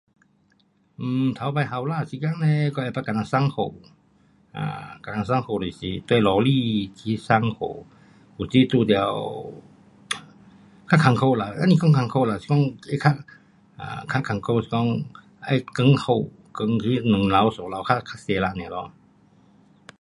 [0.99, 1.05] 呃，
[1.35, 3.71] 头次年轻时间嘞，我有曾给人送货，
[4.51, 7.85] 啊，给人送货那时，跟罗厘去送货，
[8.37, 8.95] 有时做到
[10.89, 12.55] 较困苦啦，不也讲困苦啦，是讲
[12.91, 13.05] 它较，
[14.11, 14.79] 较困苦是讲，
[15.47, 16.27] 得扛货，
[16.57, 16.83] 扛到
[17.13, 18.77] 二楼三楼，较，较吃力尔咯。